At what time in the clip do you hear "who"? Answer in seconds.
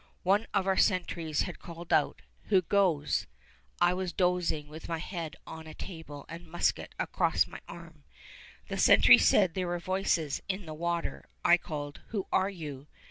2.45-2.63, 12.07-12.25